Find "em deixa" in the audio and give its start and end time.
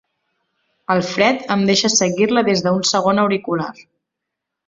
1.57-1.91